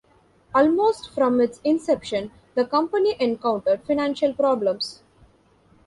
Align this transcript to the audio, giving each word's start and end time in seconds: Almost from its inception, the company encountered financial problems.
Almost 0.55 1.11
from 1.11 1.39
its 1.39 1.61
inception, 1.63 2.31
the 2.55 2.65
company 2.65 3.15
encountered 3.19 3.83
financial 3.85 4.33
problems. 4.33 5.03